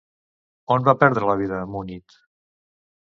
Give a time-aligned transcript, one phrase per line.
[0.75, 2.21] On va perdre la vida Múnit?